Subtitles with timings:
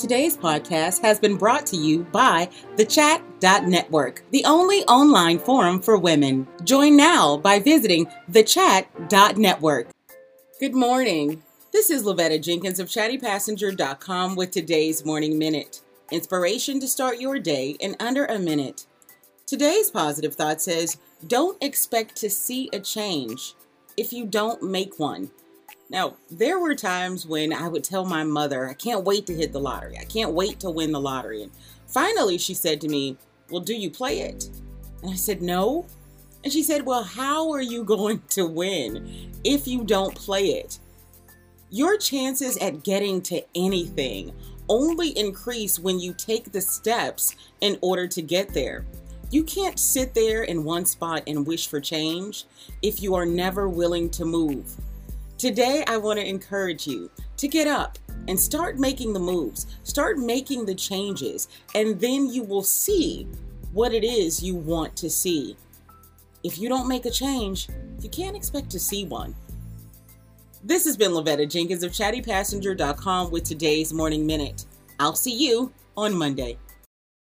[0.00, 5.98] Today's podcast has been brought to you by the Chat.network, the only online forum for
[5.98, 6.48] women.
[6.64, 9.88] Join now by visiting the thechat.network.
[10.58, 11.42] Good morning.
[11.70, 15.82] This is Lavetta Jenkins of chattypassenger.com with today's morning minute.
[16.10, 18.86] Inspiration to start your day in under a minute.
[19.44, 20.96] Today's positive thought says,
[21.26, 23.52] Don't expect to see a change
[23.98, 25.30] if you don't make one.
[25.90, 29.52] Now, there were times when I would tell my mother, I can't wait to hit
[29.52, 29.98] the lottery.
[29.98, 31.42] I can't wait to win the lottery.
[31.42, 31.50] And
[31.88, 33.16] finally, she said to me,
[33.50, 34.48] Well, do you play it?
[35.02, 35.86] And I said, No.
[36.44, 40.78] And she said, Well, how are you going to win if you don't play it?
[41.70, 44.32] Your chances at getting to anything
[44.68, 48.86] only increase when you take the steps in order to get there.
[49.32, 52.44] You can't sit there in one spot and wish for change
[52.80, 54.76] if you are never willing to move.
[55.40, 60.18] Today, I want to encourage you to get up and start making the moves, start
[60.18, 63.26] making the changes, and then you will see
[63.72, 65.56] what it is you want to see.
[66.44, 67.70] If you don't make a change,
[68.02, 69.34] you can't expect to see one.
[70.62, 74.66] This has been Lavetta Jenkins of chattypassenger.com with today's Morning Minute.
[74.98, 76.58] I'll see you on Monday.